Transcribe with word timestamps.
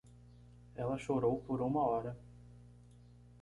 Ela 0.75 0.97
chorou 0.97 1.41
por 1.43 1.61
uma 1.61 1.83
hora. 1.83 2.17